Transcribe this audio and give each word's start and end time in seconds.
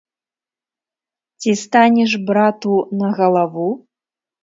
Ці 1.39 1.51
станеш 1.65 2.11
брату 2.33 2.75
на 3.01 3.15
галаву? 3.21 3.71